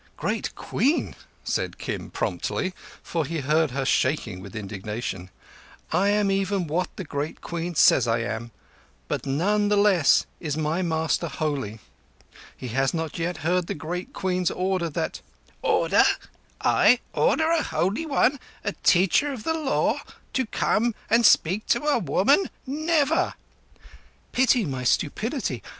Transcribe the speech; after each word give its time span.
"Great 0.17 0.55
Queen," 0.55 1.15
said 1.43 1.77
Kim 1.77 2.09
promptly, 2.09 2.73
for 3.03 3.23
he 3.23 3.41
heard 3.41 3.69
her 3.69 3.85
shaking 3.85 4.39
with 4.41 4.55
indignation, 4.55 5.29
"I 5.91 6.09
am 6.09 6.31
even 6.31 6.65
what 6.65 6.89
the 6.95 7.03
Great 7.03 7.41
Queen 7.41 7.75
says 7.75 8.07
I 8.07 8.21
am; 8.21 8.49
but 9.07 9.27
none 9.27 9.67
the 9.69 9.77
less 9.77 10.25
is 10.39 10.57
my 10.57 10.81
master 10.81 11.27
holy. 11.27 11.77
He 12.57 12.69
has 12.69 12.95
not 12.95 13.19
yet 13.19 13.37
heard 13.45 13.67
the 13.67 13.75
Great 13.75 14.11
Queen's 14.11 14.49
order 14.49 14.89
that—" 14.89 15.21
"Order? 15.61 16.03
I 16.59 16.99
order 17.13 17.51
a 17.51 17.61
Holy 17.61 18.07
One—a 18.07 18.71
Teacher 18.81 19.31
of 19.31 19.43
the 19.43 19.53
Law—to 19.53 20.45
come 20.47 20.95
and 21.11 21.23
speak 21.23 21.67
to 21.67 21.83
a 21.83 21.99
woman? 21.99 22.49
Never!" 22.65 23.35
"Pity 24.31 24.65
my 24.65 24.83
stupidity. 24.83 25.61